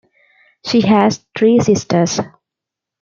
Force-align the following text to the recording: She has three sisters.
She 0.65 0.81
has 0.81 1.23
three 1.37 1.59
sisters. 1.59 2.19